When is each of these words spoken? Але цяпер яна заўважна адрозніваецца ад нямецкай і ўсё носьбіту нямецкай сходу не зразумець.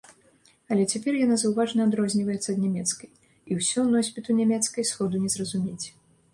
Але 0.75 0.85
цяпер 0.95 1.13
яна 1.25 1.37
заўважна 1.41 1.85
адрозніваецца 1.89 2.49
ад 2.55 2.63
нямецкай 2.65 3.09
і 3.53 3.61
ўсё 3.61 3.87
носьбіту 3.93 4.29
нямецкай 4.41 4.91
сходу 4.93 5.15
не 5.27 5.35
зразумець. 5.39 5.85